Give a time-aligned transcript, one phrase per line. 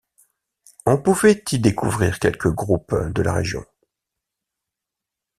[0.87, 3.63] On pouvait y découvrir quelques groupes de la région.